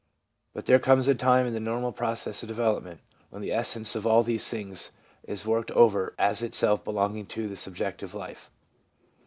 [0.53, 4.07] But there comes a time in the normal process of development, when the essence of
[4.07, 4.89] all these things
[5.25, 8.49] is worked over as itself belonging to the subjective life.